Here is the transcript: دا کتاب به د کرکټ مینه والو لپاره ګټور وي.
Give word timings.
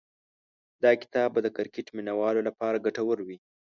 دا 0.83 0.91
کتاب 1.01 1.29
به 1.33 1.39
د 1.43 1.47
کرکټ 1.57 1.87
مینه 1.95 2.13
والو 2.19 2.41
لپاره 2.47 2.83
ګټور 2.85 3.17
وي. 3.27 3.37